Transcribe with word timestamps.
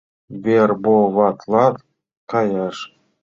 Вербоватлалт 0.43 1.77
каяш... 2.31 2.77